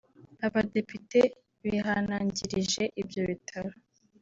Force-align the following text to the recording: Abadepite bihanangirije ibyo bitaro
Abadepite 0.47 1.19
bihanangirije 1.63 2.83
ibyo 3.01 3.21
bitaro 3.29 3.71